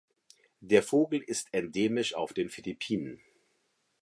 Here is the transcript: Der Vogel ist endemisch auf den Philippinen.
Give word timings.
Der 0.61 0.81
Vogel 0.81 1.21
ist 1.21 1.53
endemisch 1.53 2.15
auf 2.15 2.33
den 2.33 2.49
Philippinen. 2.49 3.21